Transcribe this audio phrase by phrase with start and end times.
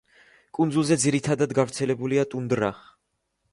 [0.57, 2.75] კუნძულზე ძირითადად გავრცელებულია ტუნდრა.